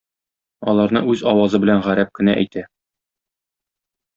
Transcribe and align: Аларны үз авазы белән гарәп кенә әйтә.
Аларны 0.71 1.03
үз 1.13 1.21
авазы 1.33 1.61
белән 1.65 1.83
гарәп 1.89 2.15
кенә 2.21 2.35
әйтә. 2.41 2.67